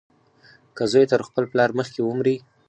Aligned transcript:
که 0.75 0.83
زوى 0.91 1.05
تر 1.11 1.21
خپل 1.27 1.43
پلار 1.51 1.69
مخکې 1.79 1.99
ومري. 2.03 2.35